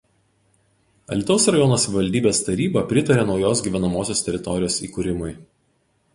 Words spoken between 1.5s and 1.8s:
rajono